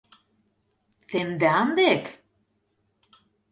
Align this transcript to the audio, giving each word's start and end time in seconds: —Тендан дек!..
—Тендан 1.09 1.67
дек!.. 1.77 2.03